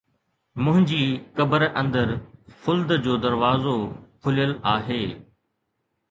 [0.63, 1.01] منهنجي
[1.37, 2.09] قبر اندر
[2.61, 3.75] خلد جو دروازو
[4.23, 5.03] کليل آهي